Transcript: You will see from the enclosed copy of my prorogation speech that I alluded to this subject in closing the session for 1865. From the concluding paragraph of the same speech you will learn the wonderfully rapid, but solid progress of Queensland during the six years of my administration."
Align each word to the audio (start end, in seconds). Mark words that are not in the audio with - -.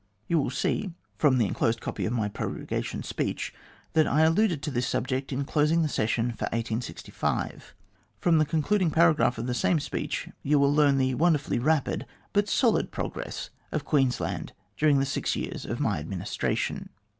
You 0.27 0.39
will 0.39 0.49
see 0.49 0.95
from 1.19 1.37
the 1.37 1.45
enclosed 1.45 1.79
copy 1.79 2.07
of 2.07 2.11
my 2.13 2.27
prorogation 2.27 3.03
speech 3.03 3.53
that 3.93 4.07
I 4.07 4.21
alluded 4.21 4.63
to 4.63 4.71
this 4.71 4.87
subject 4.87 5.31
in 5.31 5.45
closing 5.45 5.83
the 5.83 5.87
session 5.87 6.31
for 6.31 6.45
1865. 6.45 7.75
From 8.19 8.39
the 8.39 8.45
concluding 8.45 8.89
paragraph 8.89 9.37
of 9.37 9.45
the 9.45 9.53
same 9.53 9.79
speech 9.79 10.27
you 10.41 10.57
will 10.57 10.73
learn 10.73 10.97
the 10.97 11.13
wonderfully 11.13 11.59
rapid, 11.59 12.07
but 12.33 12.49
solid 12.49 12.89
progress 12.89 13.51
of 13.71 13.85
Queensland 13.85 14.53
during 14.75 14.97
the 14.99 15.05
six 15.05 15.35
years 15.35 15.67
of 15.67 15.79
my 15.79 15.99
administration." 15.99 16.89